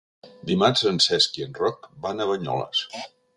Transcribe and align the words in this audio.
Dimarts 0.51 0.81
en 0.91 0.97
Cesc 1.07 1.37
i 1.41 1.45
en 1.47 1.53
Roc 1.59 1.87
van 2.07 2.25
a 2.25 2.29
Banyoles. 2.31 2.83